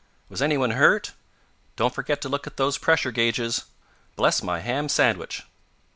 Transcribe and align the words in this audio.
"Was 0.29 0.41
anyone 0.41 0.71
hurt?" 0.71 1.11
"Don't 1.75 1.93
forget 1.93 2.21
to 2.21 2.27
look 2.27 2.47
at 2.47 2.57
those 2.57 2.79
pressure 2.79 3.11
gauges!" 3.11 3.65
"Bless 4.15 4.41
my 4.41 4.59
ham 4.59 4.89
sandwich!" 4.89 5.43